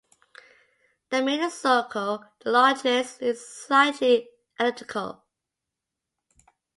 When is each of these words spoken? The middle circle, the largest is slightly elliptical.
The 1.11 1.21
middle 1.21 1.51
circle, 1.51 2.25
the 2.39 2.49
largest 2.49 3.21
is 3.21 3.47
slightly 3.47 4.29
elliptical. 4.59 5.23